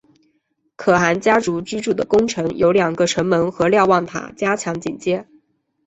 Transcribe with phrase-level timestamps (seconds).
[0.75, 5.27] 可汗家族居住的宫城有两个城门和瞭望塔加强警戒。